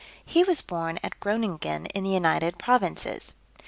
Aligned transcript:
He 0.25 0.43
was 0.43 0.63
born 0.63 0.97
at 1.03 1.19
Groninghen 1.19 1.85
in 1.93 2.03
the 2.05 2.09
United 2.09 2.57
Provinces. 2.57 3.35